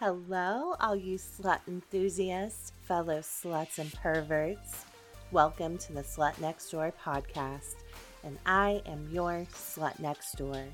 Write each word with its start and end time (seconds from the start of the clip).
Hello, 0.00 0.74
all 0.80 0.96
you 0.96 1.16
slut 1.16 1.60
enthusiasts, 1.68 2.72
fellow 2.82 3.20
sluts 3.20 3.78
and 3.78 3.94
perverts. 3.94 4.84
Welcome 5.30 5.78
to 5.78 5.92
the 5.92 6.02
Slut 6.02 6.36
Next 6.40 6.68
Door 6.70 6.94
podcast, 7.00 7.76
and 8.24 8.36
I 8.44 8.82
am 8.86 9.08
your 9.12 9.46
Slut 9.52 10.00
Next 10.00 10.36
Door. 10.36 10.64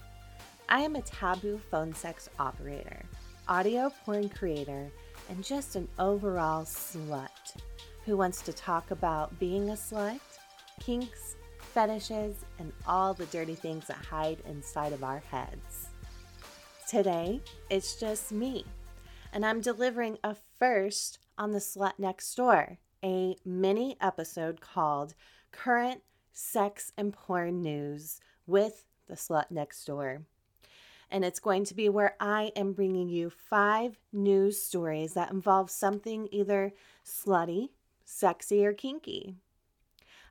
I 0.71 0.80
am 0.80 0.96
a 0.96 1.03
taboo 1.03 1.59
phone 1.71 1.93
sex 1.93 2.30
operator, 2.38 3.04
audio 3.46 3.93
porn 4.06 4.30
creator, 4.30 4.91
and 5.29 5.45
just 5.45 5.77
an 5.77 5.87
overall 5.99 6.65
slut 6.65 7.29
who 8.07 8.17
wants 8.17 8.41
to 8.41 8.55
talk 8.55 8.91
about 8.91 9.39
being 9.39 9.69
a 9.69 9.75
slut, 9.75 10.19
kinks, 10.81 11.37
fetishes, 11.59 12.37
and 12.59 12.73
all 12.87 13.13
the 13.13 13.27
dirty 13.27 13.55
things 13.55 13.87
that 13.87 13.99
hide 13.99 14.39
inside 14.49 14.95
of 14.95 15.05
our 15.05 15.23
heads. 15.31 15.91
Today, 16.89 17.43
it's 17.69 18.01
just 18.01 18.33
me, 18.33 18.65
and 19.33 19.47
I'm 19.47 19.60
delivering 19.60 20.19
a 20.24 20.34
first 20.59 21.18
on 21.38 21.52
the 21.52 21.59
Slut 21.59 21.98
Next 21.98 22.34
Door, 22.34 22.78
a 23.05 23.36
mini 23.45 23.96
episode 24.00 24.60
called 24.60 25.14
Current 25.52 26.02
Sex 26.32 26.92
and 26.96 27.12
Porn 27.12 27.62
News 27.62 28.20
with 28.46 28.86
the 29.08 29.14
Slut 29.14 29.50
Next 29.50 29.84
Door. 29.84 30.22
And 31.10 31.24
it's 31.24 31.41
going 31.41 31.64
to 31.64 31.74
be 31.74 31.88
where 31.88 32.16
I 32.20 32.52
am 32.55 32.72
bringing 32.72 33.08
you 33.08 33.30
five 33.30 33.98
news 34.12 34.62
stories 34.62 35.14
that 35.14 35.33
involve 35.33 35.70
something 35.70 36.28
either 36.30 36.72
slutty, 37.05 37.70
sexy, 38.05 38.64
or 38.64 38.72
kinky. 38.72 39.34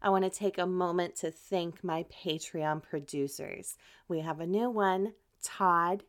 I 0.01 0.09
want 0.09 0.23
to 0.23 0.29
take 0.29 0.57
a 0.57 0.65
moment 0.65 1.17
to 1.17 1.31
thank 1.31 1.83
my 1.83 2.03
Patreon 2.03 2.81
producers. 2.81 3.75
We 4.07 4.21
have 4.21 4.39
a 4.39 4.47
new 4.47 4.69
one 4.69 5.13
Todd, 5.43 6.03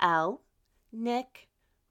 L, 0.00 0.42
Nick, 0.92 1.47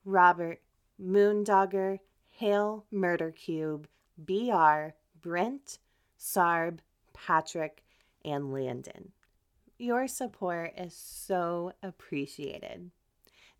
Robert, 0.08 0.62
Moondogger, 1.04 2.00
Hale, 2.32 2.86
Murder 2.92 3.32
Cube, 3.32 3.88
BR, 4.18 4.94
Brent, 5.22 5.80
Sarb, 6.18 6.80
Patrick, 7.14 7.84
and 8.24 8.54
Landon. 8.54 9.12
Your 9.78 10.08
support 10.08 10.74
is 10.78 10.96
so 10.96 11.74
appreciated. 11.84 12.92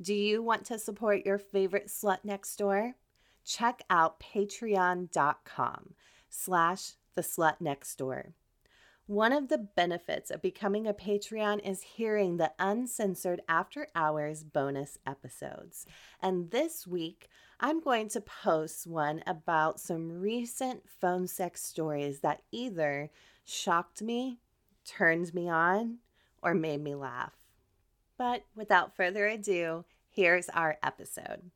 Do 0.02 0.14
you 0.14 0.42
want 0.42 0.66
to 0.68 0.80
support 0.80 1.26
your 1.26 1.38
favorite 1.38 1.88
slut 1.88 2.20
next 2.24 2.56
door? 2.56 2.96
Check 3.44 3.82
out 3.90 4.20
patreon.com 4.22 5.94
slash 6.30 6.94
the 7.16 7.22
slut 7.22 7.60
next 7.60 7.98
door. 7.98 8.34
One 9.08 9.32
of 9.32 9.48
the 9.48 9.58
benefits 9.58 10.30
of 10.30 10.42
becoming 10.42 10.86
a 10.86 10.94
Patreon 10.94 11.66
is 11.66 11.82
hearing 11.82 12.36
the 12.36 12.52
uncensored 12.60 13.42
after 13.48 13.88
hours 13.96 14.44
bonus 14.44 14.98
episodes. 15.08 15.86
And 16.22 16.52
this 16.52 16.86
week, 16.86 17.30
I'm 17.62 17.80
going 17.80 18.10
to 18.10 18.20
post 18.20 18.86
one 18.86 19.24
about 19.26 19.80
some 19.80 20.20
recent 20.20 20.90
phone 20.90 21.26
sex 21.26 21.64
stories 21.64 22.20
that 22.20 22.42
either 22.52 23.10
shocked 23.46 24.02
me, 24.02 24.40
turned 24.84 25.34
me 25.34 25.48
on, 25.48 26.00
or 26.44 26.54
made 26.54 26.84
me 26.84 26.94
laugh. 26.94 27.34
But 28.18 28.44
without 28.58 28.94
further 28.94 29.26
ado, 29.26 29.86
here's 30.10 30.50
our 30.50 30.80
episode. 30.84 31.50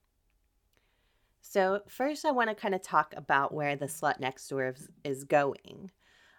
So, 1.41 1.81
first, 1.85 2.23
I 2.23 2.31
want 2.31 2.49
to 2.49 2.55
kind 2.55 2.73
of 2.73 2.81
talk 2.81 3.13
about 3.17 3.53
where 3.53 3.75
the 3.75 3.87
Slut 3.87 4.21
Next 4.21 4.47
Door 4.47 4.75
is, 5.03 5.25
going. 5.25 5.91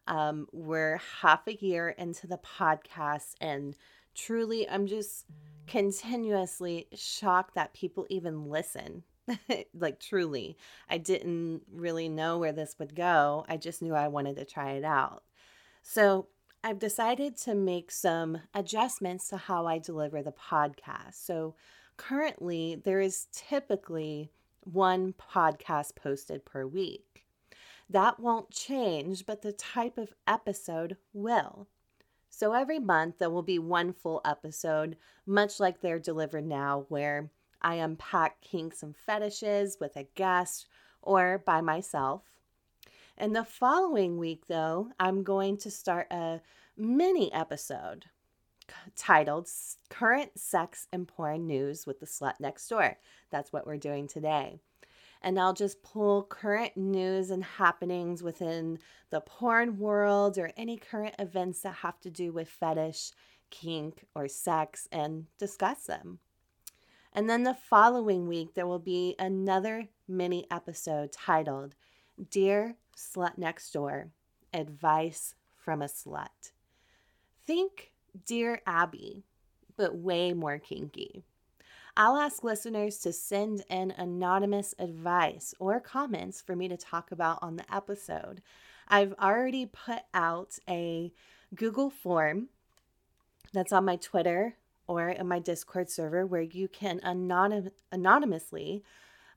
Um, 0.06 0.46
we're 0.52 1.00
half 1.20 1.46
a 1.46 1.54
year 1.54 1.90
into 1.90 2.26
the 2.26 2.38
podcast, 2.38 3.34
and 3.40 3.76
truly, 4.14 4.68
I'm 4.68 4.86
just 4.86 5.26
continuously 5.66 6.88
shocked 6.94 7.54
that 7.54 7.74
people 7.74 8.06
even 8.10 8.48
listen. 8.48 9.04
like, 9.74 10.00
truly, 10.00 10.56
I 10.88 10.98
didn't 10.98 11.62
really 11.72 12.08
know 12.08 12.38
where 12.38 12.52
this 12.52 12.76
would 12.78 12.94
go. 12.94 13.44
I 13.48 13.56
just 13.56 13.82
knew 13.82 13.94
I 13.94 14.08
wanted 14.08 14.36
to 14.36 14.44
try 14.44 14.72
it 14.72 14.84
out. 14.84 15.22
So, 15.82 16.28
I've 16.64 16.78
decided 16.78 17.36
to 17.38 17.56
make 17.56 17.90
some 17.90 18.38
adjustments 18.54 19.28
to 19.28 19.36
how 19.36 19.66
I 19.66 19.78
deliver 19.78 20.22
the 20.22 20.32
podcast. 20.32 21.14
So, 21.14 21.54
currently, 21.96 22.80
there 22.84 23.00
is 23.00 23.26
typically 23.32 24.30
one 24.64 25.14
podcast 25.14 25.96
posted 25.96 26.44
per 26.44 26.66
week. 26.66 27.11
That 27.92 28.18
won't 28.18 28.50
change, 28.50 29.26
but 29.26 29.42
the 29.42 29.52
type 29.52 29.98
of 29.98 30.14
episode 30.26 30.96
will. 31.12 31.68
So 32.30 32.54
every 32.54 32.78
month 32.78 33.18
there 33.18 33.28
will 33.28 33.42
be 33.42 33.58
one 33.58 33.92
full 33.92 34.22
episode, 34.24 34.96
much 35.26 35.60
like 35.60 35.82
they're 35.82 35.98
delivered 35.98 36.46
now, 36.46 36.86
where 36.88 37.30
I 37.60 37.74
unpack 37.74 38.40
kinks 38.40 38.82
and 38.82 38.96
fetishes 38.96 39.76
with 39.78 39.94
a 39.96 40.08
guest 40.14 40.68
or 41.02 41.42
by 41.44 41.60
myself. 41.60 42.22
And 43.18 43.36
the 43.36 43.44
following 43.44 44.16
week, 44.16 44.46
though, 44.46 44.88
I'm 44.98 45.22
going 45.22 45.58
to 45.58 45.70
start 45.70 46.06
a 46.10 46.40
mini 46.78 47.30
episode 47.30 48.06
titled 48.96 49.50
Current 49.90 50.38
Sex 50.38 50.86
and 50.94 51.06
Porn 51.06 51.46
News 51.46 51.86
with 51.86 52.00
the 52.00 52.06
Slut 52.06 52.40
Next 52.40 52.66
Door. 52.68 52.96
That's 53.28 53.52
what 53.52 53.66
we're 53.66 53.76
doing 53.76 54.08
today 54.08 54.62
and 55.22 55.38
I'll 55.38 55.54
just 55.54 55.82
pull 55.82 56.24
current 56.24 56.76
news 56.76 57.30
and 57.30 57.42
happenings 57.42 58.22
within 58.22 58.78
the 59.10 59.20
porn 59.20 59.78
world 59.78 60.38
or 60.38 60.52
any 60.56 60.76
current 60.76 61.14
events 61.18 61.62
that 61.62 61.76
have 61.76 62.00
to 62.00 62.10
do 62.10 62.32
with 62.32 62.48
fetish, 62.48 63.12
kink, 63.50 64.04
or 64.14 64.28
sex 64.28 64.88
and 64.90 65.26
discuss 65.38 65.84
them. 65.84 66.18
And 67.12 67.28
then 67.28 67.42
the 67.42 67.54
following 67.54 68.26
week, 68.26 68.54
there 68.54 68.66
will 68.66 68.78
be 68.78 69.14
another 69.18 69.88
mini 70.08 70.46
episode 70.50 71.12
titled 71.12 71.74
Dear 72.30 72.76
Slut 72.96 73.36
Next 73.36 73.70
Door 73.72 74.10
Advice 74.52 75.34
from 75.56 75.82
a 75.82 75.86
Slut. 75.86 76.52
Think 77.46 77.92
Dear 78.26 78.62
Abby, 78.66 79.24
but 79.76 79.94
way 79.94 80.32
more 80.32 80.58
kinky. 80.58 81.24
I'll 81.94 82.16
ask 82.16 82.42
listeners 82.42 82.98
to 83.00 83.12
send 83.12 83.64
in 83.68 83.90
anonymous 83.90 84.74
advice 84.78 85.54
or 85.58 85.78
comments 85.78 86.40
for 86.40 86.56
me 86.56 86.66
to 86.68 86.76
talk 86.78 87.12
about 87.12 87.38
on 87.42 87.56
the 87.56 87.74
episode. 87.74 88.40
I've 88.88 89.12
already 89.20 89.66
put 89.66 90.00
out 90.14 90.58
a 90.66 91.12
Google 91.54 91.90
form 91.90 92.48
that's 93.52 93.72
on 93.72 93.84
my 93.84 93.96
Twitter 93.96 94.56
or 94.86 95.10
in 95.10 95.28
my 95.28 95.38
Discord 95.38 95.90
server 95.90 96.24
where 96.24 96.40
you 96.40 96.66
can 96.66 96.98
anonym- 97.00 97.72
anonymously 97.90 98.82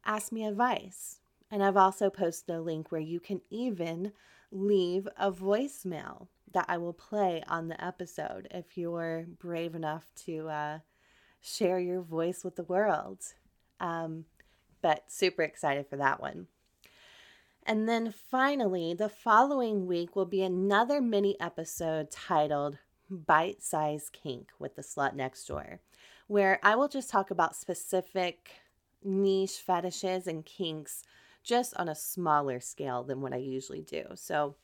ask 0.06 0.32
me 0.32 0.46
advice. 0.46 1.20
And 1.52 1.62
I've 1.62 1.78
also 1.78 2.10
posted 2.10 2.56
a 2.56 2.62
link 2.62 2.90
where 2.90 3.02
you 3.02 3.20
can 3.20 3.42
even 3.50 4.14
leave 4.50 5.10
a 5.18 5.30
voicemail 5.30 6.28
that 6.54 6.66
I 6.70 6.78
will 6.78 6.94
play 6.94 7.44
on 7.50 7.68
the 7.68 7.84
episode 7.84 8.48
if 8.50 8.78
you're 8.78 9.26
brave 9.40 9.76
enough 9.76 10.06
to 10.26 10.48
uh, 10.48 10.80
share 11.46 11.80
your 11.80 12.02
voice 12.02 12.44
with 12.44 12.56
the 12.56 12.64
world. 12.64 13.20
Um, 13.80 14.26
but 14.82 15.04
super 15.08 15.44
excited 15.44 15.88
for 15.88 15.98
that 15.98 16.20
one. 16.20 16.48
And 17.66 17.90
then 17.90 18.14
finally, 18.32 18.94
the 18.94 19.10
following 19.10 19.88
week 19.88 20.16
will 20.16 20.26
be 20.26 20.44
another 20.44 21.02
mini 21.02 21.40
episode 21.40 22.12
titled 22.12 22.78
Bite 23.10 23.64
Size 23.64 24.10
Kink 24.12 24.50
with 24.60 24.76
the 24.76 24.82
Slut 24.82 25.16
Next 25.16 25.46
Door, 25.46 25.80
where 26.28 26.60
I 26.62 26.76
will 26.76 26.88
just 26.88 27.10
talk 27.10 27.32
about 27.32 27.56
specific 27.56 28.52
niche 29.04 29.58
fetishes 29.66 30.28
and 30.28 30.46
kinks 30.46 31.04
just 31.44 31.76
on 31.78 31.90
a 31.90 31.96
smaller 31.96 32.60
scale 32.60 33.04
than 33.04 33.22
what 33.22 33.34
I 33.34 33.38
usually 33.38 33.82
do. 33.82 34.04
So 34.16 34.56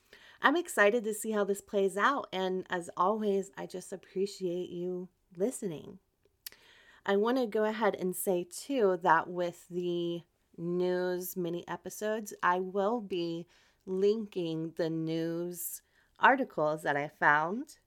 I'm 0.41 0.55
excited 0.55 1.03
to 1.03 1.13
see 1.13 1.31
how 1.31 1.43
this 1.43 1.61
plays 1.61 1.97
out. 1.97 2.27
And 2.33 2.65
as 2.69 2.89
always, 2.97 3.51
I 3.57 3.67
just 3.67 3.93
appreciate 3.93 4.69
you 4.69 5.09
listening. 5.37 5.99
I 7.05 7.17
want 7.17 7.37
to 7.37 7.47
go 7.47 7.63
ahead 7.63 7.95
and 7.95 8.15
say 8.15 8.45
too 8.49 8.99
that 9.01 9.27
with 9.27 9.67
the 9.69 10.21
news 10.57 11.35
mini 11.35 11.67
episodes, 11.67 12.33
I 12.43 12.59
will 12.59 13.01
be 13.01 13.47
linking 13.85 14.73
the 14.77 14.89
news 14.89 15.81
articles 16.19 16.83
that 16.83 16.95
I 16.95 17.09
found 17.19 17.77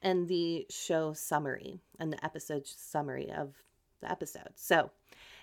and 0.00 0.28
the 0.28 0.66
show 0.70 1.12
summary 1.12 1.80
and 1.98 2.12
the 2.12 2.24
episode 2.24 2.66
summary 2.66 3.30
of 3.30 3.54
the 4.00 4.10
episode. 4.10 4.52
So, 4.54 4.90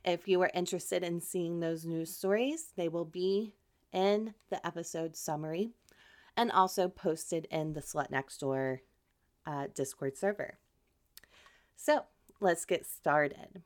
if 0.03 0.27
you 0.27 0.41
are 0.41 0.51
interested 0.55 1.03
in 1.03 1.21
seeing 1.21 1.59
those 1.59 1.85
news 1.85 2.15
stories, 2.15 2.73
they 2.75 2.89
will 2.89 3.05
be 3.05 3.53
in 3.93 4.33
the 4.49 4.65
episode 4.65 5.15
summary 5.15 5.71
and 6.35 6.51
also 6.51 6.87
posted 6.87 7.45
in 7.51 7.73
the 7.73 7.81
Slut 7.81 8.09
Next 8.09 8.39
Door 8.39 8.81
uh, 9.45 9.67
Discord 9.75 10.17
server. 10.17 10.57
So, 11.75 12.05
let's 12.41 12.65
get 12.65 12.85
started. 12.85 13.61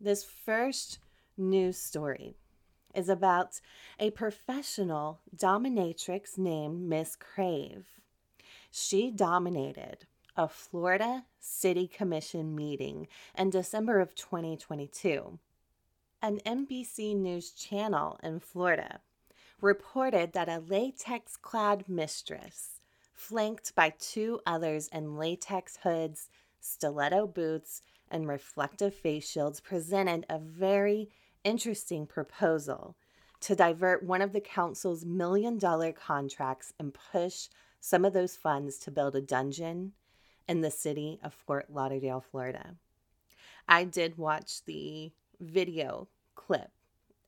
This 0.00 0.24
first 0.24 1.00
news 1.36 1.76
story 1.76 2.36
is 2.94 3.08
about 3.08 3.60
a 3.98 4.10
professional 4.10 5.20
dominatrix 5.36 6.38
named 6.38 6.88
Miss 6.88 7.16
Crave. 7.16 7.86
She 8.70 9.10
dominated 9.10 10.06
a 10.36 10.48
Florida 10.48 11.24
City 11.40 11.88
Commission 11.88 12.54
meeting 12.54 13.08
in 13.36 13.50
December 13.50 14.00
of 14.00 14.14
2022. 14.14 15.38
an 16.22 16.38
NBC 16.46 17.16
News 17.16 17.50
channel 17.50 18.18
in 18.22 18.38
Florida 18.38 19.00
reported 19.60 20.32
that 20.32 20.48
a 20.48 20.62
latex 20.68 21.36
clad 21.36 21.88
mistress, 21.88 22.80
flanked 23.12 23.74
by 23.74 23.92
two 23.98 24.40
others 24.46 24.88
in 24.92 25.16
latex 25.16 25.78
hoods, 25.82 26.28
stiletto 26.60 27.26
boots, 27.26 27.82
and 28.12 28.28
reflective 28.28 28.94
face 28.94 29.28
shields, 29.28 29.58
presented 29.58 30.24
a 30.28 30.38
very 30.38 31.08
interesting 31.42 32.06
proposal 32.06 32.94
to 33.40 33.56
divert 33.56 34.04
one 34.04 34.22
of 34.22 34.32
the 34.32 34.40
council's 34.40 35.04
million 35.04 35.58
dollar 35.58 35.90
contracts 35.92 36.72
and 36.78 36.94
push 36.94 37.48
some 37.80 38.04
of 38.04 38.12
those 38.12 38.36
funds 38.36 38.78
to 38.78 38.92
build 38.92 39.16
a 39.16 39.20
dungeon 39.20 39.92
in 40.48 40.60
the 40.60 40.70
city 40.70 41.18
of 41.24 41.34
Fort 41.34 41.66
Lauderdale, 41.68 42.20
Florida. 42.30 42.76
I 43.68 43.84
did 43.84 44.18
watch 44.18 44.64
the 44.64 45.10
video 45.40 46.06
clip 46.36 46.70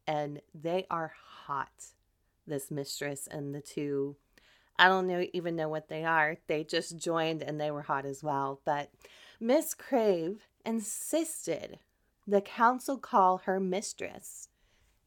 and 0.07 0.41
they 0.55 0.87
are 0.91 1.13
hot. 1.47 1.87
This 2.47 2.71
mistress 2.71 3.27
and 3.27 3.55
the 3.55 3.61
two 3.61 4.17
I 4.79 4.89
don't 4.89 5.07
know 5.07 5.25
even 5.33 5.57
know 5.57 5.69
what 5.69 5.89
they 5.89 6.05
are. 6.05 6.37
They 6.49 6.65
just 6.65 6.97
joined 6.99 7.43
and 7.43 7.61
they 7.61 7.71
were 7.71 7.83
hot 7.83 8.05
as 8.05 8.23
well. 8.23 8.61
But 8.65 8.91
Miss 9.41 9.73
Crave 9.73 10.47
insisted 10.65 11.79
the 12.27 12.41
council 12.41 12.97
call 12.97 13.39
her 13.39 13.61
mistress 13.61 14.49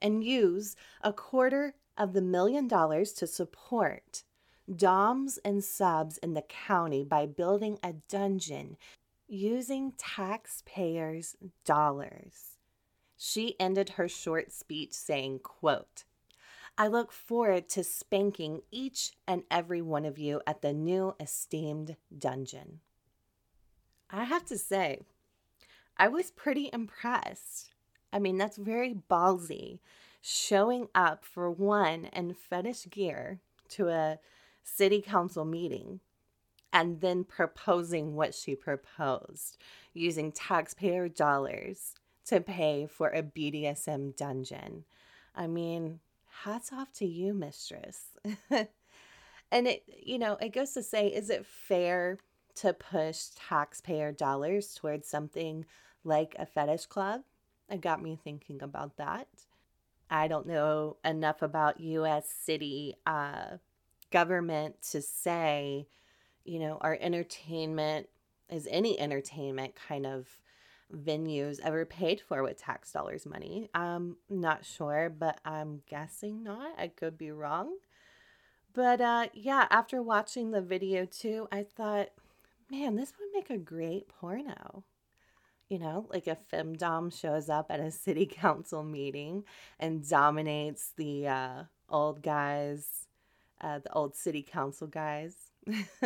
and 0.02 0.24
use 0.24 0.76
a 1.02 1.12
quarter 1.12 1.74
of 1.98 2.14
the 2.14 2.22
million 2.22 2.68
dollars 2.68 3.14
to 3.14 3.26
support 3.28 4.24
DOMs 4.74 5.40
and 5.44 5.64
subs 5.64 6.18
in 6.18 6.34
the 6.34 6.44
county 6.44 7.04
by 7.04 7.26
building 7.26 7.80
a 7.82 7.94
dungeon 8.10 8.78
using 9.28 9.94
taxpayers' 9.98 11.36
dollars. 11.66 12.58
She 13.18 13.60
ended 13.60 13.92
her 13.92 14.08
short 14.08 14.52
speech 14.52 14.94
saying, 14.94 15.40
quote, 15.40 16.04
I 16.78 16.88
look 16.88 17.12
forward 17.12 17.70
to 17.70 17.84
spanking 17.84 18.62
each 18.70 19.14
and 19.28 19.44
every 19.50 19.82
one 19.82 20.06
of 20.06 20.20
you 20.20 20.42
at 20.46 20.62
the 20.62 20.74
new 20.74 21.16
esteemed 21.20 21.96
dungeon. 22.16 22.82
I 24.12 24.26
have 24.26 24.46
to 24.46 24.58
say, 24.58 25.02
I 25.98 26.08
was 26.08 26.32
pretty 26.32 26.70
impressed. 26.72 27.72
I 28.14 28.20
mean, 28.20 28.38
that's 28.38 28.58
very 28.58 28.96
ballsy. 29.10 29.80
Showing 30.22 30.88
up 30.94 31.24
for 31.24 31.50
one 31.50 32.06
in 32.06 32.34
fetish 32.34 32.88
gear 32.90 33.40
to 33.70 33.90
a 33.90 34.20
city 34.64 35.02
council 35.02 35.46
meeting 35.46 36.02
and 36.74 37.02
then 37.02 37.24
proposing 37.24 38.16
what 38.16 38.36
she 38.36 38.56
proposed 38.56 39.58
using 39.94 40.32
taxpayer 40.32 41.08
dollars 41.08 41.96
to 42.26 42.42
pay 42.42 42.86
for 42.86 43.10
a 43.10 43.24
BDSM 43.24 44.16
dungeon. 44.16 44.84
I 45.34 45.48
mean, 45.48 46.00
hats 46.44 46.72
off 46.74 46.92
to 46.94 47.06
you, 47.06 47.34
mistress. 47.34 48.10
and 48.50 49.68
it, 49.68 49.84
you 50.04 50.20
know, 50.20 50.34
it 50.34 50.50
goes 50.50 50.74
to 50.74 50.84
say, 50.84 51.08
is 51.08 51.30
it 51.30 51.46
fair 51.46 52.18
to 52.56 52.74
push 52.74 53.28
taxpayer 53.36 54.12
dollars 54.12 54.74
towards 54.76 55.08
something 55.08 55.66
like 56.08 56.36
a 56.40 56.46
fetish 56.46 56.88
club? 56.88 57.22
It 57.70 57.82
got 57.82 58.02
me 58.02 58.18
thinking 58.24 58.62
about 58.62 58.98
that. 58.98 59.28
I 60.10 60.28
don't 60.28 60.48
know 60.48 60.98
enough 61.04 61.42
about 61.42 61.82
U.S. 61.82 62.30
city 62.30 62.96
uh, 63.06 63.58
government 64.12 64.82
to 64.92 65.02
say, 65.02 65.88
you 66.46 66.60
know, 66.60 66.78
our 66.80 66.98
entertainment 67.00 68.08
is 68.50 68.68
any 68.72 68.98
entertainment 69.00 69.74
kind 69.76 70.06
of 70.06 70.38
venues 70.96 71.60
ever 71.62 71.86
paid 71.86 72.22
for 72.22 72.42
with 72.44 72.58
tax 72.58 72.92
dollars 72.94 73.26
money. 73.26 73.70
I'm 73.74 74.18
not 74.30 74.66
sure, 74.66 75.10
but 75.10 75.40
I'm 75.44 75.82
guessing 75.90 76.44
not. 76.44 76.80
I 76.80 76.88
could 76.88 77.18
be 77.18 77.32
wrong. 77.32 77.78
But 78.74 79.02
uh, 79.02 79.28
yeah, 79.34 79.68
after 79.70 80.02
watching 80.02 80.52
the 80.52 80.62
video 80.62 81.06
too, 81.06 81.48
I 81.52 81.64
thought, 81.64 82.10
man, 82.72 82.96
this 82.96 83.12
would 83.20 83.30
make 83.34 83.50
a 83.50 83.58
great 83.58 84.08
porno. 84.08 84.84
You 85.70 85.80
know, 85.80 86.08
like 86.10 86.28
a 86.28 86.38
femdom 86.52 87.18
shows 87.18 87.50
up 87.50 87.68
at 87.70 87.80
a 87.80 87.92
city 87.92 88.26
council 88.32 88.84
meeting 88.84 89.44
and 89.80 90.08
dominates 90.08 90.94
the 90.96 91.28
uh, 91.28 91.64
old 91.90 92.22
guys, 92.22 93.08
uh, 93.60 93.80
the 93.80 93.92
old 93.92 94.16
city 94.16 94.42
council 94.42 94.88
guys. 94.88 95.52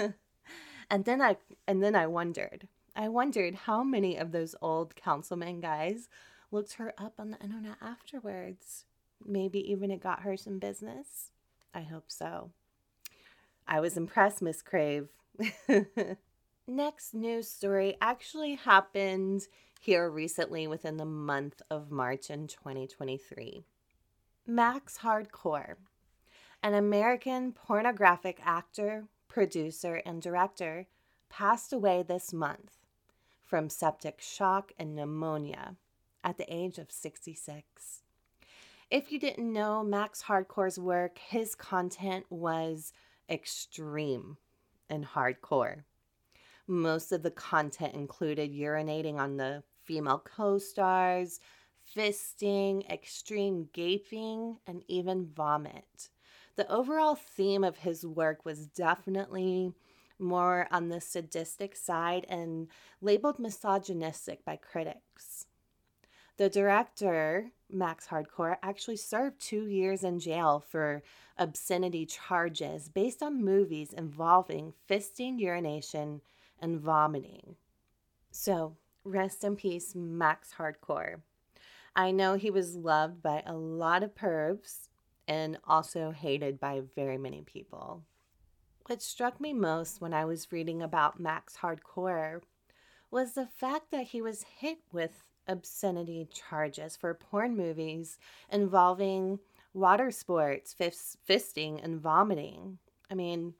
and 0.89 1.05
then 1.05 1.21
I 1.21 1.37
and 1.67 1.83
then 1.83 1.95
I 1.95 2.07
wondered, 2.07 2.67
I 2.95 3.07
wondered 3.07 3.53
how 3.53 3.83
many 3.83 4.17
of 4.17 4.31
those 4.31 4.55
old 4.61 4.95
councilman 4.95 5.59
guys 5.59 6.09
looked 6.51 6.73
her 6.73 6.93
up 6.97 7.13
on 7.19 7.31
the 7.31 7.39
internet 7.39 7.77
afterwards. 7.81 8.85
Maybe 9.23 9.59
even 9.71 9.91
it 9.91 10.01
got 10.01 10.21
her 10.21 10.35
some 10.35 10.57
business. 10.59 11.29
I 11.73 11.81
hope 11.81 12.05
so. 12.07 12.51
I 13.67 13.79
was 13.79 13.95
impressed, 13.95 14.41
Miss 14.41 14.61
Crave. 14.61 15.09
Next 16.67 17.15
news 17.15 17.49
story 17.49 17.97
actually 18.01 18.53
happened 18.53 19.47
here 19.79 20.07
recently 20.09 20.67
within 20.67 20.97
the 20.97 21.05
month 21.05 21.61
of 21.71 21.89
March 21.89 22.29
in 22.29 22.47
2023. 22.47 23.65
Max 24.45 24.99
Hardcore, 24.99 25.75
an 26.61 26.75
American 26.75 27.51
pornographic 27.51 28.39
actor, 28.45 29.05
producer, 29.27 30.03
and 30.05 30.21
director, 30.21 30.85
passed 31.29 31.73
away 31.73 32.03
this 32.03 32.31
month 32.31 32.77
from 33.43 33.67
septic 33.67 34.21
shock 34.21 34.71
and 34.77 34.95
pneumonia 34.95 35.77
at 36.23 36.37
the 36.37 36.53
age 36.53 36.77
of 36.77 36.91
66. 36.91 38.03
If 38.91 39.11
you 39.11 39.19
didn't 39.19 39.51
know 39.51 39.83
Max 39.83 40.23
Hardcore's 40.23 40.77
work, 40.77 41.17
his 41.17 41.55
content 41.55 42.25
was 42.29 42.93
extreme 43.27 44.37
and 44.89 45.07
hardcore. 45.07 45.83
Most 46.71 47.11
of 47.11 47.21
the 47.21 47.31
content 47.31 47.95
included 47.95 48.53
urinating 48.53 49.17
on 49.17 49.35
the 49.35 49.61
female 49.83 50.19
co 50.19 50.57
stars, 50.57 51.41
fisting, 51.93 52.89
extreme 52.89 53.67
gaping, 53.73 54.57
and 54.65 54.81
even 54.87 55.25
vomit. 55.35 56.07
The 56.55 56.71
overall 56.71 57.15
theme 57.15 57.65
of 57.65 57.79
his 57.79 58.05
work 58.05 58.45
was 58.45 58.67
definitely 58.67 59.73
more 60.17 60.69
on 60.71 60.87
the 60.87 61.01
sadistic 61.01 61.75
side 61.75 62.25
and 62.29 62.69
labeled 63.01 63.37
misogynistic 63.37 64.45
by 64.45 64.55
critics. 64.55 65.47
The 66.37 66.49
director, 66.49 67.51
Max 67.69 68.07
Hardcore, 68.07 68.55
actually 68.63 68.95
served 68.95 69.41
two 69.41 69.67
years 69.67 70.05
in 70.05 70.19
jail 70.19 70.63
for 70.65 71.03
obscenity 71.37 72.05
charges 72.05 72.87
based 72.87 73.21
on 73.21 73.43
movies 73.43 73.91
involving 73.91 74.73
fisting, 74.89 75.37
urination, 75.37 76.21
and 76.61 76.79
vomiting. 76.79 77.55
So, 78.31 78.77
rest 79.03 79.43
in 79.43 79.55
peace, 79.55 79.93
Max 79.95 80.53
Hardcore. 80.57 81.21
I 81.95 82.11
know 82.11 82.35
he 82.35 82.49
was 82.49 82.75
loved 82.75 83.21
by 83.21 83.43
a 83.45 83.53
lot 83.53 84.03
of 84.03 84.15
pervs 84.15 84.87
and 85.27 85.57
also 85.65 86.11
hated 86.11 86.59
by 86.59 86.81
very 86.95 87.17
many 87.17 87.41
people. 87.41 88.03
What 88.87 89.01
struck 89.01 89.39
me 89.39 89.53
most 89.53 90.01
when 90.01 90.13
I 90.13 90.25
was 90.25 90.51
reading 90.51 90.81
about 90.81 91.19
Max 91.19 91.57
Hardcore 91.61 92.41
was 93.09 93.33
the 93.33 93.45
fact 93.45 93.91
that 93.91 94.07
he 94.07 94.21
was 94.21 94.45
hit 94.59 94.79
with 94.91 95.23
obscenity 95.47 96.27
charges 96.31 96.95
for 96.95 97.13
porn 97.13 97.55
movies 97.55 98.17
involving 98.49 99.39
water 99.73 100.11
sports, 100.11 100.73
fist, 100.73 101.17
fisting, 101.27 101.83
and 101.83 101.99
vomiting. 101.99 102.77
I 103.09 103.15
mean, 103.15 103.53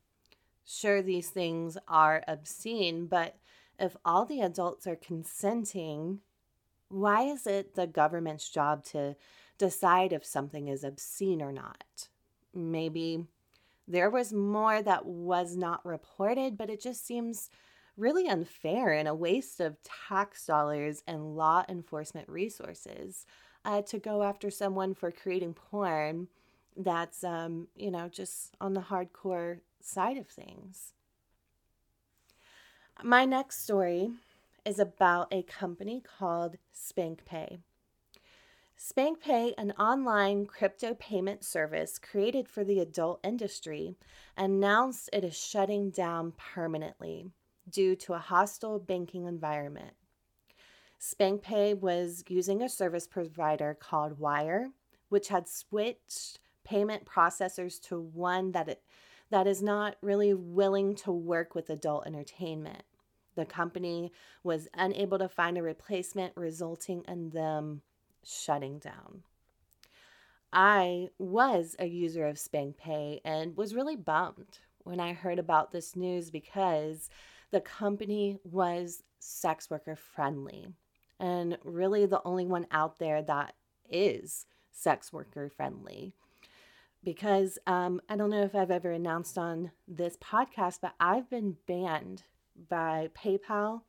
sure, 0.72 1.02
these 1.02 1.30
things 1.30 1.78
are 1.88 2.24
obscene, 2.28 3.08
but 3.08 3.38
if 3.80 3.98
all 4.06 4.26
the 4.26 4.42
adults 4.42 4.88
are 4.88 4.96
consenting, 4.96 6.20
why 6.90 7.24
is 7.24 7.48
it 7.48 7.76
the 7.76 7.88
government's 7.88 8.50
job 8.50 8.84
to 8.86 9.16
decide 9.58 10.14
if 10.14 10.26
something 10.26 10.68
is 10.68 10.84
obscene 10.84 11.42
or 11.42 11.52
not? 11.52 12.10
Maybe 12.54 13.26
there 13.88 14.10
was 14.10 14.32
more 14.32 14.82
that 14.82 15.06
was 15.06 15.56
not 15.56 15.86
reported, 15.86 16.58
but 16.58 16.70
it 16.70 16.82
just 16.82 17.06
seems 17.06 17.50
really 17.98 18.28
unfair 18.28 18.94
and 18.94 19.08
a 19.08 19.16
waste 19.16 19.60
of 19.60 19.78
tax 20.08 20.46
dollars 20.46 21.04
and 21.08 21.36
law 21.36 21.64
enforcement 21.68 22.30
resources 22.30 23.26
uh, 23.66 23.82
to 23.82 24.00
go 24.00 24.24
after 24.24 24.50
someone 24.50 24.94
for 24.94 25.12
creating 25.12 25.54
porn 25.54 26.28
that's, 26.78 27.24
um, 27.24 27.68
you 27.76 27.92
know, 27.92 28.08
just 28.08 28.56
on 28.62 28.74
the 28.74 28.82
hardcore 28.82 29.60
side 29.86 30.18
of 30.18 30.28
things. 30.28 30.94
My 33.04 33.26
next 33.26 33.64
story 33.64 34.12
is 34.66 34.80
about 34.80 35.28
a 35.32 35.44
company 35.44 36.02
called 36.02 36.58
SpankPay. 36.76 37.60
SpankPay, 38.78 39.54
an 39.58 39.72
online 39.74 40.46
crypto 40.46 40.96
payment 40.96 41.44
service 41.44 42.00
created 42.00 42.48
for 42.48 42.64
the 42.64 42.80
adult 42.80 43.20
industry, 43.24 43.96
announced 44.36 45.10
it 45.14 45.24
is 45.24 45.38
shutting 45.38 45.92
down 45.92 46.34
permanently 46.38 47.32
due 47.70 47.96
to 47.96 48.14
a 48.14 48.20
hostile 48.20 48.80
banking 48.80 49.28
environment. 49.28 49.94
SpankPay 51.00 51.80
was 51.80 52.24
using 52.28 52.62
a 52.62 52.70
service 52.70 53.08
provider 53.08 53.78
called 53.80 54.20
Wyre, 54.20 54.70
which 55.10 55.30
had 55.30 55.48
switched 55.48 56.40
payment 56.64 57.06
processors 57.06 57.82
to 57.82 58.00
one 58.00 58.52
that 58.52 58.70
it, 58.70 58.84
that 59.32 59.48
is 59.48 59.62
not 59.64 59.96
really 60.02 60.34
willing 60.34 60.94
to 60.96 61.12
work 61.12 61.56
with 61.56 61.70
adult 61.70 62.06
entertainment. 62.06 62.84
The 63.36 63.46
company 63.46 64.12
was 64.44 64.68
unable 64.74 65.18
to 65.20 65.30
find 65.30 65.58
a 65.58 65.64
replacement, 65.64 66.34
resulting 66.36 67.04
in 67.08 67.30
them 67.30 67.82
shutting 68.24 68.78
down. 68.80 69.24
I 70.54 71.08
was 71.18 71.78
a 71.80 71.86
user 71.86 72.28
of 72.28 72.36
SpankPay 72.36 73.22
and 73.24 73.56
was 73.56 73.74
really 73.74 73.96
bummed 73.96 74.60
when 74.84 75.00
I 75.00 75.14
heard 75.14 75.40
about 75.40 75.72
this 75.72 75.96
news 75.96 76.30
because 76.30 77.10
the 77.52 77.62
company 77.62 78.38
was 78.44 79.04
sex 79.20 79.70
worker 79.70 79.96
friendly 79.96 80.68
and 81.20 81.58
really 81.64 82.06
the 82.06 82.22
only 82.26 82.46
one 82.46 82.68
out 82.72 83.00
there 83.00 83.22
that 83.22 83.54
is 83.90 84.46
sex 84.72 85.14
worker 85.14 85.50
friendly. 85.50 86.14
Because 87.04 87.58
um, 87.66 88.02
I 88.10 88.16
don't 88.16 88.30
know 88.30 88.44
if 88.44 88.54
I've 88.56 88.72
ever 88.72 88.92
announced 88.92 89.38
on 89.38 89.72
this 89.88 90.18
podcast, 90.18 90.80
but 90.82 90.94
I've 91.00 91.30
been 91.30 91.58
banned 91.68 92.24
by 92.70 93.10
PayPal, 93.18 93.82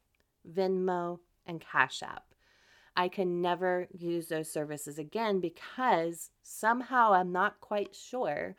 Venmo, 0.51 1.19
and 1.47 1.61
Cash 1.61 2.03
App. 2.03 2.25
I 2.97 3.09
can 3.09 3.41
never 3.41 3.89
use 3.97 4.29
those 4.29 4.51
services 4.51 4.99
again 4.99 5.41
because 5.41 6.31
somehow 6.43 7.13
I'm 7.13 7.33
not 7.33 7.61
quite 7.61 7.95
sure, 7.95 8.55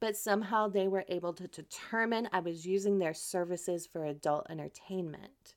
but 0.00 0.16
somehow 0.16 0.68
they 0.68 0.88
were 0.88 1.04
able 1.08 1.32
to 1.34 1.46
determine 1.46 2.28
I 2.32 2.40
was 2.40 2.66
using 2.66 2.98
their 2.98 3.14
services 3.14 3.86
for 3.86 4.04
adult 4.04 4.46
entertainment. 4.50 5.54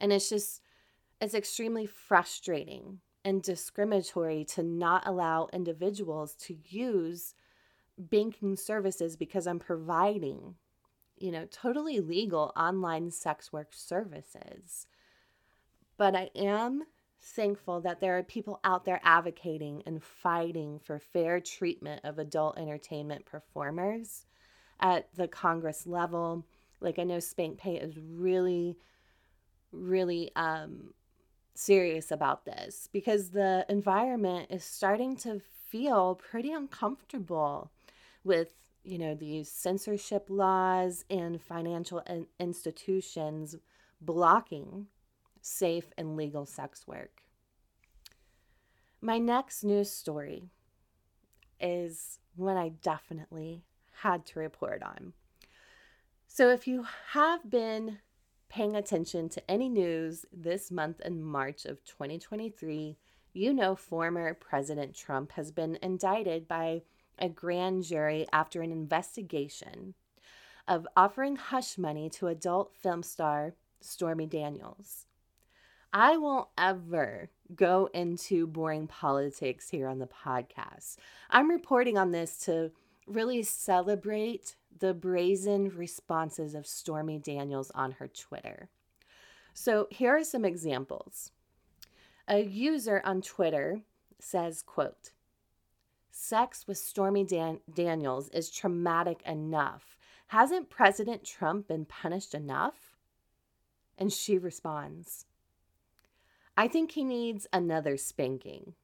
And 0.00 0.12
it's 0.12 0.28
just, 0.28 0.62
it's 1.20 1.34
extremely 1.34 1.86
frustrating 1.86 3.00
and 3.24 3.42
discriminatory 3.42 4.44
to 4.44 4.62
not 4.62 5.06
allow 5.06 5.48
individuals 5.52 6.34
to 6.34 6.56
use 6.68 7.34
banking 7.98 8.56
services 8.56 9.16
because 9.16 9.46
I'm 9.46 9.58
providing, 9.58 10.54
you 11.16 11.30
know, 11.30 11.46
totally 11.50 12.00
legal 12.00 12.52
online 12.56 13.10
sex 13.10 13.52
work 13.52 13.72
services. 13.72 14.86
But 15.96 16.14
I 16.14 16.30
am 16.36 16.84
thankful 17.20 17.80
that 17.80 18.00
there 18.00 18.16
are 18.16 18.22
people 18.22 18.60
out 18.62 18.84
there 18.84 19.00
advocating 19.02 19.82
and 19.86 20.02
fighting 20.02 20.78
for 20.78 20.98
fair 20.98 21.40
treatment 21.40 22.00
of 22.04 22.18
adult 22.18 22.58
entertainment 22.58 23.26
performers 23.26 24.24
at 24.80 25.08
the 25.14 25.26
Congress 25.26 25.86
level. 25.86 26.46
Like 26.80 26.98
I 26.98 27.04
know 27.04 27.16
SpankPay 27.16 27.82
is 27.82 27.98
really, 27.98 28.76
really 29.72 30.30
um, 30.36 30.94
serious 31.54 32.12
about 32.12 32.44
this 32.44 32.88
because 32.92 33.30
the 33.30 33.66
environment 33.68 34.46
is 34.50 34.62
starting 34.62 35.16
to 35.16 35.40
feel 35.68 36.14
pretty 36.14 36.52
uncomfortable 36.52 37.72
with 38.24 38.54
you 38.84 38.98
know 38.98 39.14
these 39.14 39.50
censorship 39.50 40.26
laws 40.28 41.04
and 41.10 41.40
financial 41.42 42.00
in- 42.00 42.26
institutions 42.38 43.56
blocking 44.00 44.86
safe 45.40 45.90
and 45.96 46.16
legal 46.16 46.46
sex 46.46 46.86
work. 46.86 47.22
My 49.00 49.18
next 49.18 49.62
news 49.62 49.90
story 49.90 50.50
is 51.60 52.18
one 52.34 52.56
I 52.56 52.70
definitely 52.82 53.64
had 54.02 54.24
to 54.26 54.38
report 54.38 54.82
on. 54.82 55.12
So, 56.26 56.50
if 56.50 56.66
you 56.66 56.84
have 57.12 57.48
been 57.50 57.98
paying 58.48 58.76
attention 58.76 59.28
to 59.28 59.50
any 59.50 59.68
news 59.68 60.24
this 60.32 60.70
month 60.70 61.00
in 61.00 61.22
March 61.22 61.64
of 61.64 61.84
2023, 61.84 62.96
you 63.32 63.52
know 63.52 63.76
former 63.76 64.34
President 64.34 64.94
Trump 64.94 65.32
has 65.32 65.50
been 65.52 65.78
indicted 65.82 66.48
by 66.48 66.82
a 67.20 67.28
grand 67.28 67.84
jury 67.84 68.26
after 68.32 68.62
an 68.62 68.72
investigation 68.72 69.94
of 70.66 70.86
offering 70.96 71.36
hush 71.36 71.78
money 71.78 72.10
to 72.10 72.26
adult 72.26 72.72
film 72.74 73.02
star 73.02 73.54
Stormy 73.80 74.26
Daniels. 74.26 75.06
I 75.92 76.18
won't 76.18 76.48
ever 76.58 77.30
go 77.54 77.88
into 77.94 78.46
boring 78.46 78.86
politics 78.86 79.70
here 79.70 79.88
on 79.88 79.98
the 79.98 80.06
podcast. 80.06 80.96
I'm 81.30 81.48
reporting 81.50 81.96
on 81.96 82.12
this 82.12 82.38
to 82.40 82.72
really 83.06 83.42
celebrate 83.42 84.56
the 84.78 84.92
brazen 84.92 85.70
responses 85.70 86.54
of 86.54 86.66
Stormy 86.66 87.18
Daniels 87.18 87.70
on 87.74 87.92
her 87.92 88.08
Twitter. 88.08 88.68
So 89.54 89.88
here 89.90 90.14
are 90.16 90.24
some 90.24 90.44
examples. 90.44 91.32
A 92.28 92.42
user 92.42 93.00
on 93.04 93.22
Twitter 93.22 93.80
says, 94.20 94.62
quote, 94.62 95.12
Sex 96.20 96.66
with 96.66 96.78
Stormy 96.78 97.22
Dan- 97.22 97.60
Daniels 97.72 98.28
is 98.30 98.50
traumatic 98.50 99.22
enough. 99.24 99.96
Hasn't 100.26 100.68
President 100.68 101.22
Trump 101.22 101.68
been 101.68 101.84
punished 101.84 102.34
enough? 102.34 102.96
And 103.96 104.12
she 104.12 104.36
responds, 104.36 105.26
I 106.56 106.66
think 106.66 106.90
he 106.90 107.04
needs 107.04 107.46
another 107.52 107.96
spanking. 107.96 108.74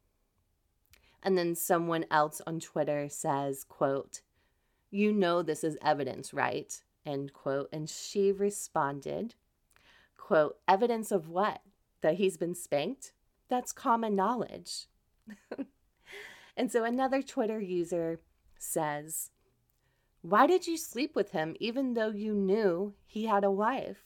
And 1.25 1.37
then 1.37 1.57
someone 1.57 2.05
else 2.09 2.41
on 2.47 2.61
Twitter 2.61 3.09
says, 3.09 3.65
quote, 3.65 4.21
You 4.93 5.13
know 5.13 5.43
this 5.43 5.65
is 5.65 5.77
evidence, 5.83 6.33
right? 6.33 6.81
End 7.05 7.33
quote. 7.33 7.69
And 7.73 7.91
she 7.91 8.31
responded, 8.31 9.35
quote, 10.17 10.59
Evidence 10.69 11.11
of 11.11 11.29
what? 11.29 11.63
That 12.01 12.15
he's 12.15 12.37
been 12.37 12.55
spanked? 12.55 13.13
That's 13.49 13.73
common 13.73 14.15
knowledge. 14.15 14.87
and 16.57 16.71
so 16.71 16.85
another 16.85 17.23
Twitter 17.23 17.61
user 17.61 18.21
says, 18.59 19.31
Why 20.23 20.47
did 20.47 20.67
you 20.67 20.77
sleep 20.77 21.15
with 21.15 21.31
him 21.31 21.57
even 21.61 21.95
though 21.95 22.11
you 22.11 22.35
knew 22.35 22.95
he 23.07 23.27
had 23.27 23.45
a 23.45 23.51
wife? 23.51 24.05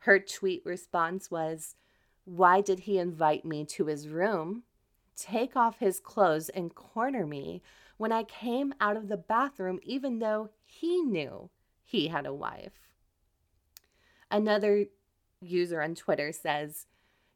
Her 0.00 0.18
tweet 0.18 0.64
response 0.64 1.30
was, 1.30 1.74
why 2.28 2.60
did 2.60 2.80
he 2.80 2.98
invite 2.98 3.46
me 3.46 3.64
to 3.64 3.86
his 3.86 4.06
room, 4.06 4.64
take 5.16 5.56
off 5.56 5.78
his 5.78 5.98
clothes, 5.98 6.50
and 6.50 6.74
corner 6.74 7.26
me 7.26 7.62
when 7.96 8.12
I 8.12 8.22
came 8.22 8.74
out 8.82 8.98
of 8.98 9.08
the 9.08 9.16
bathroom, 9.16 9.80
even 9.82 10.18
though 10.18 10.50
he 10.62 11.00
knew 11.00 11.48
he 11.82 12.08
had 12.08 12.26
a 12.26 12.34
wife? 12.34 12.90
Another 14.30 14.84
user 15.40 15.80
on 15.80 15.94
Twitter 15.94 16.30
says, 16.30 16.84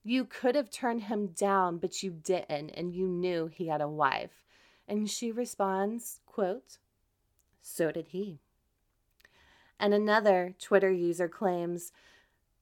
You 0.05 0.25
could 0.25 0.55
have 0.55 0.71
turned 0.71 1.05
him 1.05 1.29
down, 1.29 1.79
but 1.79 2.03
you 2.03 2.11
didn't, 2.11 2.71
and 2.71 2.93
you 2.93 3.07
knew 3.07 3.47
he 3.47 3.69
had 3.69 3.81
a 3.81 3.89
wife. 3.89 4.45
And 4.89 5.09
she 5.09 5.31
responds, 5.31 6.21
quote, 6.27 6.79
So 7.61 7.93
did 7.93 8.09
he. 8.09 8.41
And 9.79 9.95
another 9.95 10.55
Twitter 10.59 10.91
user 10.91 11.29
claims, 11.29 11.93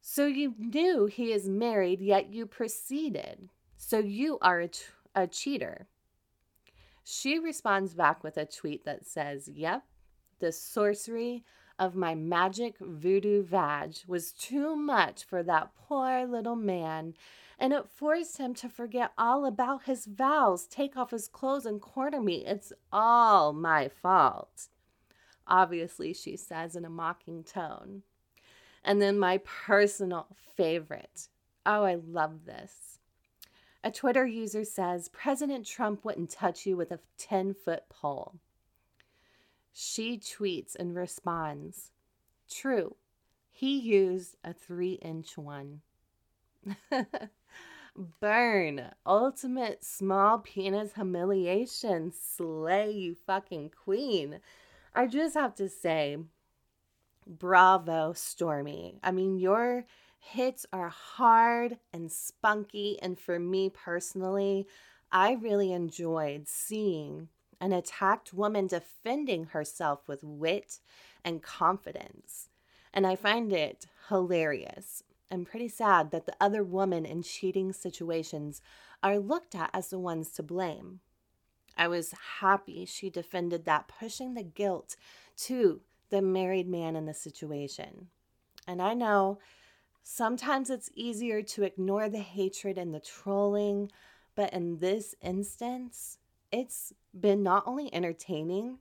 so 0.00 0.26
you 0.26 0.54
knew 0.58 1.06
he 1.06 1.32
is 1.32 1.48
married, 1.48 2.00
yet 2.00 2.32
you 2.32 2.46
proceeded. 2.46 3.48
So 3.76 3.98
you 3.98 4.38
are 4.40 4.60
a, 4.60 4.68
t- 4.68 4.84
a 5.14 5.26
cheater. 5.26 5.86
She 7.04 7.38
responds 7.38 7.94
back 7.94 8.22
with 8.22 8.36
a 8.36 8.46
tweet 8.46 8.84
that 8.84 9.06
says, 9.06 9.48
Yep, 9.48 9.84
the 10.38 10.52
sorcery 10.52 11.44
of 11.80 11.96
my 11.96 12.14
magic 12.14 12.76
voodoo 12.78 13.42
vag 13.42 13.96
was 14.06 14.32
too 14.32 14.76
much 14.76 15.24
for 15.24 15.42
that 15.42 15.70
poor 15.88 16.26
little 16.26 16.54
man, 16.54 17.14
and 17.58 17.72
it 17.72 17.88
forced 17.88 18.36
him 18.36 18.54
to 18.54 18.68
forget 18.68 19.12
all 19.16 19.46
about 19.46 19.84
his 19.84 20.04
vows, 20.04 20.66
take 20.66 20.96
off 20.96 21.10
his 21.10 21.26
clothes, 21.26 21.64
and 21.64 21.80
corner 21.80 22.20
me. 22.20 22.44
It's 22.46 22.72
all 22.92 23.54
my 23.54 23.88
fault. 23.88 24.68
Obviously, 25.46 26.12
she 26.12 26.36
says 26.36 26.76
in 26.76 26.84
a 26.84 26.90
mocking 26.90 27.42
tone. 27.42 28.02
And 28.84 29.00
then 29.00 29.18
my 29.18 29.38
personal 29.38 30.28
favorite. 30.56 31.28
Oh, 31.64 31.82
I 31.82 31.94
love 31.96 32.44
this. 32.44 32.98
A 33.82 33.90
Twitter 33.90 34.26
user 34.26 34.64
says 34.64 35.08
President 35.08 35.66
Trump 35.66 36.04
wouldn't 36.04 36.30
touch 36.30 36.66
you 36.66 36.76
with 36.76 36.92
a 36.92 37.00
10 37.16 37.54
foot 37.54 37.84
pole. 37.88 38.34
She 39.72 40.18
tweets 40.18 40.74
and 40.78 40.94
responds 40.94 41.92
True, 42.48 42.96
he 43.50 43.78
used 43.78 44.36
a 44.42 44.52
three 44.52 44.94
inch 44.94 45.36
one. 45.36 45.82
Burn. 48.20 48.90
Ultimate 49.04 49.84
small 49.84 50.38
penis 50.38 50.94
humiliation. 50.94 52.12
Slay, 52.12 52.92
you 52.92 53.16
fucking 53.26 53.70
queen. 53.70 54.40
I 54.94 55.06
just 55.06 55.34
have 55.34 55.54
to 55.56 55.68
say, 55.68 56.18
Bravo, 57.26 58.12
Stormy. 58.12 58.98
I 59.02 59.10
mean, 59.10 59.38
your 59.38 59.84
hits 60.18 60.66
are 60.72 60.88
hard 60.88 61.78
and 61.92 62.10
spunky. 62.10 62.98
And 63.02 63.18
for 63.18 63.38
me 63.38 63.70
personally, 63.70 64.66
I 65.12 65.32
really 65.32 65.72
enjoyed 65.72 66.48
seeing 66.48 67.28
an 67.60 67.72
attacked 67.72 68.32
woman 68.32 68.66
defending 68.66 69.44
herself 69.46 70.08
with 70.08 70.24
wit 70.24 70.80
and 71.24 71.42
confidence. 71.42 72.48
And 72.92 73.06
I 73.06 73.16
find 73.16 73.52
it 73.52 73.86
hilarious. 74.08 75.02
and 75.30 75.46
pretty 75.46 75.68
sad 75.68 76.10
that 76.10 76.26
the 76.26 76.36
other 76.40 76.64
women 76.64 77.06
in 77.06 77.22
cheating 77.22 77.72
situations 77.72 78.60
are 79.02 79.18
looked 79.18 79.54
at 79.54 79.70
as 79.72 79.88
the 79.88 79.98
ones 79.98 80.30
to 80.32 80.42
blame. 80.42 81.00
I 81.76 81.88
was 81.88 82.12
happy 82.40 82.84
she 82.84 83.08
defended 83.10 83.64
that, 83.64 83.88
pushing 83.88 84.34
the 84.34 84.42
guilt 84.42 84.96
to 85.38 85.80
the 86.10 86.20
married 86.20 86.68
man 86.68 86.96
in 86.96 87.06
the 87.06 87.14
situation. 87.14 88.08
And 88.66 88.82
I 88.82 88.94
know 88.94 89.38
sometimes 90.02 90.68
it's 90.68 90.90
easier 90.94 91.42
to 91.42 91.62
ignore 91.62 92.08
the 92.08 92.18
hatred 92.18 92.76
and 92.76 92.92
the 92.92 93.00
trolling, 93.00 93.90
but 94.34 94.52
in 94.52 94.78
this 94.78 95.14
instance, 95.22 96.18
it's 96.52 96.92
been 97.18 97.42
not 97.42 97.64
only 97.66 97.92
entertaining, 97.94 98.78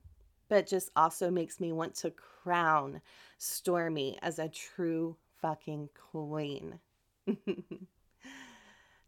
but 0.47 0.67
just 0.67 0.89
also 0.95 1.29
makes 1.29 1.59
me 1.59 1.71
want 1.71 1.95
to 1.95 2.11
crown 2.11 3.01
Stormy 3.37 4.17
as 4.21 4.39
a 4.39 4.49
true 4.49 5.15
fucking 5.41 5.89
queen. 6.11 6.79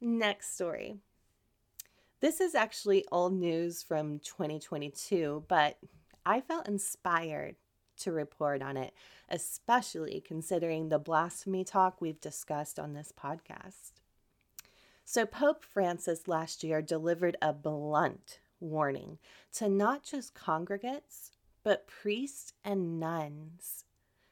Next 0.01 0.55
story. 0.55 0.97
This 2.19 2.39
is 2.39 2.53
actually 2.53 3.05
old 3.11 3.33
news 3.33 3.81
from 3.81 4.19
2022, 4.19 5.45
but 5.47 5.77
I 6.23 6.41
felt 6.41 6.67
inspired 6.67 7.55
to 7.97 8.11
report 8.11 8.61
on 8.61 8.77
it, 8.77 8.93
especially 9.29 10.21
considering 10.25 10.89
the 10.89 10.99
blasphemy 10.99 11.63
talk 11.63 11.99
we've 11.99 12.21
discussed 12.21 12.79
on 12.79 12.93
this 12.93 13.11
podcast. 13.11 13.93
So, 15.03 15.25
Pope 15.25 15.63
Francis 15.63 16.27
last 16.27 16.63
year 16.63 16.81
delivered 16.81 17.37
a 17.41 17.53
blunt 17.53 18.39
warning 18.61 19.17
to 19.53 19.67
not 19.67 20.03
just 20.03 20.33
congregates, 20.33 21.31
but 21.63 21.87
priests 21.87 22.53
and 22.63 22.99
nuns, 22.99 23.85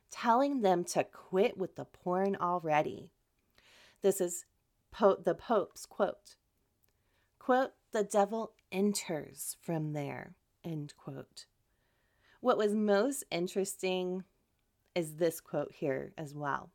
telling 0.10 0.62
them 0.62 0.84
to 0.84 1.04
quit 1.04 1.58
with 1.58 1.76
the 1.76 1.86
porn 1.86 2.36
already. 2.40 3.10
This 4.02 4.22
is 4.22 4.46
po- 4.92 5.20
the 5.24 5.36
Pope's 5.36 5.86
quote. 5.86 6.36
Quote, 7.38 7.74
the 7.92 8.04
devil 8.04 8.54
enters 8.72 9.58
from 9.62 9.94
there, 9.94 10.36
end 10.64 10.94
quote. 10.98 11.46
What 12.42 12.58
was 12.58 12.74
most 12.74 13.24
interesting 13.32 14.24
is 14.96 15.16
this 15.16 15.42
quote 15.42 15.74
here 15.74 16.14
as 16.18 16.34
well. 16.34 16.70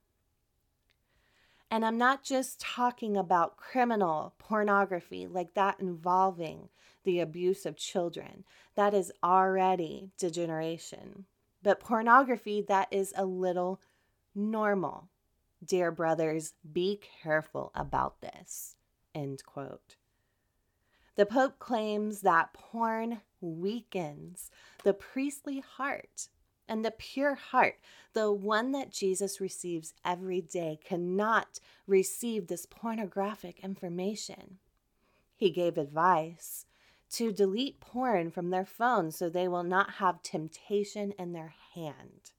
And 1.75 1.85
I'm 1.85 1.99
not 1.99 2.23
just 2.23 2.61
talking 2.61 3.17
about 3.17 3.57
criminal 3.57 4.37
pornography 4.39 5.27
like 5.27 5.55
that 5.55 5.81
involving 5.81 6.69
the 7.03 7.19
abuse 7.19 7.67
of 7.67 7.77
children. 7.77 8.45
That 8.77 8.95
is 8.95 9.11
already 9.25 10.13
degeneration. 10.17 11.25
But 11.65 11.81
pornography 11.81 12.65
that 12.69 12.87
is 12.93 13.13
a 13.17 13.25
little 13.25 13.81
normal. 14.37 15.09
Dear 15.65 15.91
brothers, 15.91 16.53
be 16.73 17.01
careful 17.25 17.73
about 17.75 18.21
this. 18.21 18.77
End 19.13 19.43
quote. 19.45 19.97
The 21.17 21.27
Pope 21.27 21.59
claims 21.59 22.21
that 22.21 22.53
porn 22.53 23.21
weakens 23.41 24.49
the 24.85 24.95
priestly 24.95 25.59
heart 25.59 26.29
and 26.69 26.85
the 26.85 26.91
pure 26.91 27.35
heart, 27.35 27.79
the 28.13 28.33
one 28.33 28.73
that 28.73 28.93
Jesus 28.93 29.41
receives 29.41 29.95
every 30.05 30.41
day, 30.41 30.79
cannot 30.85 31.59
receive 31.87 32.47
this 32.47 32.67
pornographic 32.67 33.61
information. 33.61 34.59
He 35.37 35.51
gave 35.51 35.77
advice 35.77 36.67
to 37.11 37.33
delete 37.33 37.81
porn 37.81 38.31
from 38.31 38.51
their 38.51 38.65
phones 38.65 39.17
so 39.17 39.29
they 39.29 39.49
will 39.49 39.63
not 39.63 39.95
have 39.95 40.23
temptation 40.23 41.13
in 41.19 41.33
their 41.33 41.55
hand. 41.75 42.33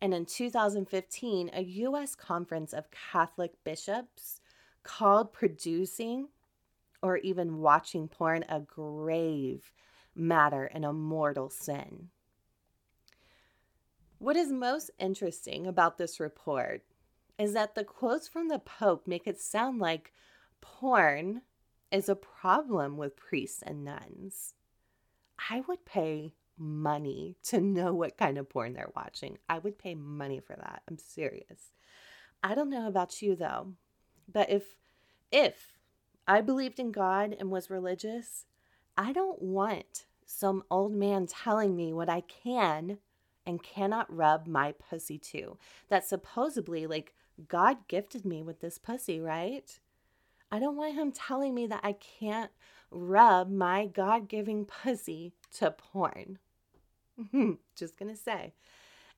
And 0.00 0.12
in 0.12 0.26
2015, 0.26 1.50
a 1.54 1.62
U.S. 1.62 2.14
conference 2.14 2.72
of 2.72 2.90
Catholic 2.90 3.52
bishops 3.64 4.40
called 4.82 5.32
producing 5.32 6.28
or 7.02 7.16
even 7.18 7.58
watching 7.58 8.08
porn 8.08 8.44
a 8.48 8.60
grave 8.60 9.72
matter 10.14 10.64
and 10.64 10.84
a 10.84 10.92
mortal 10.92 11.48
sin. 11.48 12.10
What 14.24 14.36
is 14.36 14.50
most 14.50 14.90
interesting 14.98 15.66
about 15.66 15.98
this 15.98 16.18
report 16.18 16.82
is 17.38 17.52
that 17.52 17.74
the 17.74 17.84
quotes 17.84 18.26
from 18.26 18.48
the 18.48 18.58
Pope 18.58 19.06
make 19.06 19.26
it 19.26 19.38
sound 19.38 19.80
like 19.80 20.14
porn 20.62 21.42
is 21.90 22.08
a 22.08 22.16
problem 22.16 22.96
with 22.96 23.18
priests 23.18 23.62
and 23.62 23.84
nuns. 23.84 24.54
I 25.50 25.60
would 25.68 25.84
pay 25.84 26.32
money 26.56 27.36
to 27.48 27.60
know 27.60 27.92
what 27.92 28.16
kind 28.16 28.38
of 28.38 28.48
porn 28.48 28.72
they're 28.72 28.90
watching. 28.96 29.36
I 29.46 29.58
would 29.58 29.76
pay 29.76 29.94
money 29.94 30.40
for 30.40 30.56
that. 30.56 30.80
I'm 30.88 30.96
serious. 30.96 31.72
I 32.42 32.54
don't 32.54 32.70
know 32.70 32.88
about 32.88 33.20
you 33.20 33.36
though, 33.36 33.74
but 34.26 34.48
if 34.48 34.78
if 35.30 35.76
I 36.26 36.40
believed 36.40 36.80
in 36.80 36.92
God 36.92 37.36
and 37.38 37.50
was 37.50 37.68
religious, 37.68 38.46
I 38.96 39.12
don't 39.12 39.42
want 39.42 40.06
some 40.24 40.64
old 40.70 40.94
man 40.94 41.26
telling 41.26 41.76
me 41.76 41.92
what 41.92 42.08
I 42.08 42.22
can 42.22 43.00
and 43.46 43.62
cannot 43.62 44.14
rub 44.14 44.46
my 44.46 44.72
pussy 44.72 45.18
to. 45.18 45.58
That 45.88 46.06
supposedly, 46.06 46.86
like, 46.86 47.14
God 47.48 47.88
gifted 47.88 48.24
me 48.24 48.42
with 48.42 48.60
this 48.60 48.78
pussy, 48.78 49.20
right? 49.20 49.78
I 50.50 50.58
don't 50.58 50.76
want 50.76 50.94
him 50.94 51.12
telling 51.12 51.54
me 51.54 51.66
that 51.66 51.80
I 51.82 51.92
can't 51.92 52.50
rub 52.90 53.50
my 53.50 53.86
God 53.86 54.28
giving 54.28 54.64
pussy 54.64 55.32
to 55.58 55.70
porn. 55.70 56.38
Just 57.76 57.98
gonna 57.98 58.16
say. 58.16 58.52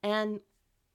And 0.02 0.40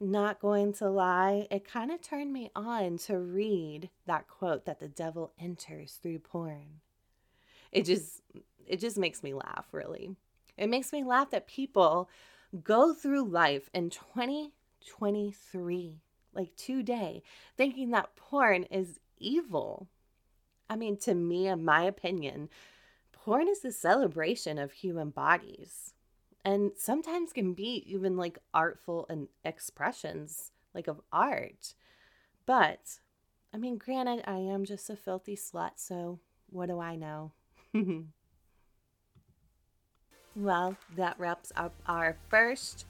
not 0.01 0.39
going 0.39 0.73
to 0.73 0.89
lie, 0.89 1.47
it 1.51 1.63
kind 1.63 1.91
of 1.91 2.01
turned 2.01 2.33
me 2.33 2.49
on 2.55 2.97
to 2.97 3.19
read 3.19 3.89
that 4.07 4.27
quote 4.27 4.65
that 4.65 4.79
the 4.79 4.87
devil 4.87 5.31
enters 5.39 5.99
through 6.01 6.19
porn. 6.19 6.81
It 7.71 7.85
just 7.85 8.21
it 8.67 8.79
just 8.79 8.97
makes 8.97 9.23
me 9.23 9.33
laugh, 9.33 9.67
really. 9.71 10.15
It 10.57 10.67
makes 10.67 10.91
me 10.91 11.03
laugh 11.03 11.29
that 11.31 11.47
people 11.47 12.09
go 12.63 12.93
through 12.93 13.25
life 13.25 13.69
in 13.73 13.89
2023, 13.89 16.01
like 16.33 16.55
today, 16.55 17.23
thinking 17.57 17.91
that 17.91 18.15
porn 18.15 18.63
is 18.65 18.99
evil. 19.17 19.87
I 20.69 20.75
mean, 20.75 20.97
to 20.99 21.13
me, 21.13 21.47
in 21.47 21.65
my 21.65 21.83
opinion, 21.83 22.49
porn 23.11 23.47
is 23.47 23.61
the 23.61 23.71
celebration 23.71 24.57
of 24.57 24.71
human 24.71 25.09
bodies 25.09 25.93
and 26.43 26.71
sometimes 26.75 27.33
can 27.33 27.53
be 27.53 27.83
even 27.85 28.17
like 28.17 28.39
artful 28.53 29.05
and 29.09 29.27
expressions 29.43 30.51
like 30.73 30.87
of 30.87 31.01
art. 31.11 31.73
But 32.45 32.99
I 33.53 33.57
mean, 33.57 33.77
granted, 33.77 34.23
I 34.25 34.37
am 34.37 34.65
just 34.65 34.89
a 34.89 34.95
filthy 34.95 35.35
slut, 35.35 35.71
so 35.75 36.19
what 36.49 36.67
do 36.67 36.79
I 36.79 36.95
know? 36.95 37.33
well, 40.35 40.75
that 40.95 41.19
wraps 41.19 41.51
up 41.55 41.73
our 41.87 42.15
first 42.29 42.85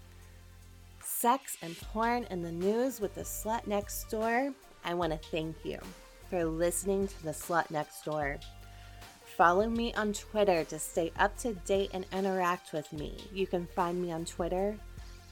sex 1.04 1.58
and 1.62 1.77
porn 1.77 2.25
in 2.30 2.41
the 2.41 2.51
news 2.51 2.99
with 2.99 3.15
the 3.15 3.21
slut 3.21 3.67
next 3.67 4.10
door. 4.10 4.54
I 4.84 4.93
want 4.93 5.12
to 5.12 5.30
thank 5.30 5.56
you 5.63 5.80
for 6.30 6.45
listening 6.45 7.08
to 7.08 7.23
the 7.23 7.32
slut 7.32 7.69
next 7.71 8.06
door. 8.06 8.38
Follow 9.38 9.67
me 9.69 9.93
on 9.93 10.13
Twitter 10.13 10.63
to 10.65 10.77
stay 10.77 11.12
up 11.17 11.38
to 11.39 11.54
date 11.54 11.91
and 11.93 12.06
interact 12.13 12.73
with 12.73 12.91
me. 12.93 13.17
You 13.34 13.47
can 13.47 13.67
find 13.75 14.01
me 14.01 14.12
on 14.12 14.25
Twitter 14.25 14.77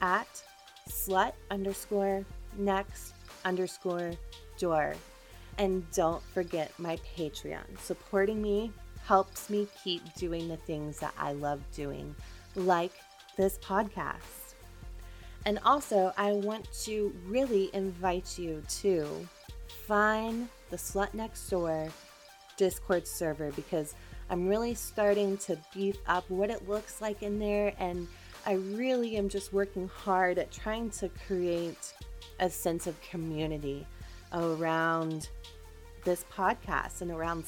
at 0.00 0.42
slut 0.88 1.32
underscore 1.50 2.24
next 2.56 3.14
underscore 3.44 4.12
door. 4.58 4.94
And 5.58 5.88
don't 5.92 6.22
forget 6.22 6.72
my 6.78 6.98
Patreon. 7.16 7.78
Supporting 7.78 8.40
me 8.40 8.72
helps 9.04 9.50
me 9.50 9.66
keep 9.82 10.02
doing 10.14 10.48
the 10.48 10.56
things 10.56 10.98
that 11.00 11.14
I 11.18 11.32
love 11.32 11.60
doing, 11.72 12.14
like 12.54 12.92
this 13.36 13.58
podcast. 13.58 14.54
And 15.46 15.58
also, 15.64 16.12
I 16.16 16.32
want 16.32 16.70
to 16.84 17.14
really 17.26 17.70
invite 17.72 18.38
you 18.38 18.62
to 18.80 19.28
find 19.86 20.48
the 20.68 20.76
Slut 20.76 21.14
Next 21.14 21.48
Door 21.48 21.88
Discord 22.56 23.06
server 23.06 23.50
because 23.52 23.94
I'm 24.28 24.46
really 24.46 24.74
starting 24.74 25.38
to 25.38 25.58
beef 25.74 25.96
up 26.06 26.28
what 26.28 26.50
it 26.50 26.68
looks 26.68 27.00
like 27.00 27.22
in 27.22 27.38
there. 27.38 27.72
And 27.78 28.06
I 28.46 28.52
really 28.52 29.16
am 29.16 29.28
just 29.28 29.52
working 29.52 29.88
hard 29.88 30.38
at 30.38 30.52
trying 30.52 30.90
to 30.90 31.08
create 31.26 31.92
a 32.38 32.48
sense 32.48 32.86
of 32.86 33.00
community 33.00 33.86
around 34.32 35.28
this 36.04 36.24
podcast 36.32 37.00
and 37.00 37.10
around 37.10 37.44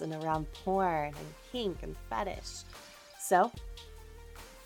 and 0.00 0.12
around 0.14 0.46
porn 0.64 1.08
and 1.08 1.34
kink 1.52 1.78
and 1.82 1.96
fetish. 2.08 2.64
So, 3.20 3.50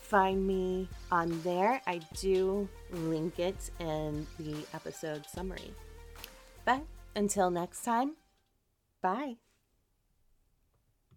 find 0.01 0.45
me 0.45 0.87
on 1.11 1.41
there. 1.41 1.81
I 1.87 1.99
do 2.19 2.67
link 2.91 3.39
it 3.39 3.71
in 3.79 4.27
the 4.39 4.65
episode 4.73 5.25
summary. 5.27 5.73
But 6.65 6.83
until 7.15 7.49
next 7.49 7.83
time, 7.83 8.15
bye. 9.01 9.42